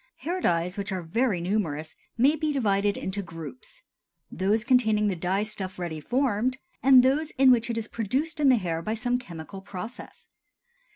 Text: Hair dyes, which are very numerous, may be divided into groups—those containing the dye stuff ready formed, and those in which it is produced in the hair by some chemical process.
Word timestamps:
Hair 0.21 0.41
dyes, 0.41 0.79
which 0.79 0.91
are 0.91 1.03
very 1.03 1.39
numerous, 1.39 1.95
may 2.17 2.35
be 2.35 2.51
divided 2.51 2.97
into 2.97 3.21
groups—those 3.21 4.63
containing 4.63 5.09
the 5.09 5.15
dye 5.15 5.43
stuff 5.43 5.77
ready 5.77 5.99
formed, 5.99 6.57
and 6.81 7.03
those 7.03 7.29
in 7.37 7.51
which 7.51 7.69
it 7.69 7.77
is 7.77 7.87
produced 7.87 8.39
in 8.39 8.49
the 8.49 8.55
hair 8.55 8.81
by 8.81 8.95
some 8.95 9.19
chemical 9.19 9.61
process. 9.61 10.25